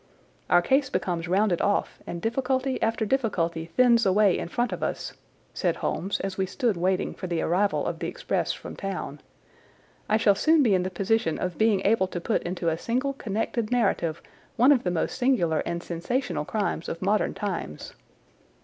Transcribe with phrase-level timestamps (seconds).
[0.49, 5.13] "Our case becomes rounded off, and difficulty after difficulty thins away in front of us,"
[5.53, 9.21] said Holmes as we stood waiting for the arrival of the express from town.
[10.09, 13.13] "I shall soon be in the position of being able to put into a single
[13.13, 14.23] connected narrative
[14.55, 17.93] one of the most singular and sensational crimes of modern times.